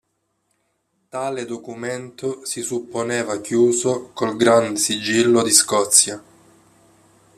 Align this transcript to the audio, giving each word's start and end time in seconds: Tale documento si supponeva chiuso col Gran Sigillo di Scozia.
Tale 1.11 1.45
documento 1.45 2.43
si 2.43 2.63
supponeva 2.63 3.39
chiuso 3.39 4.09
col 4.13 4.35
Gran 4.35 4.75
Sigillo 4.75 5.43
di 5.43 5.51
Scozia. 5.51 6.23